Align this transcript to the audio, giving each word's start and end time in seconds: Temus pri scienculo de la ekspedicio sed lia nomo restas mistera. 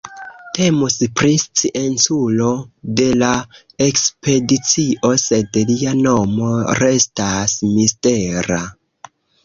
Temus 0.57 0.95
pri 1.19 1.33
scienculo 1.41 2.47
de 3.01 3.05
la 3.21 3.29
ekspedicio 3.91 5.13
sed 5.27 5.63
lia 5.71 5.97
nomo 6.03 6.53
restas 6.85 7.59
mistera. 7.79 8.63